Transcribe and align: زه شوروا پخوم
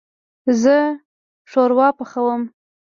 زه 0.61 0.77
شوروا 1.51 1.87
پخوم 1.99 2.41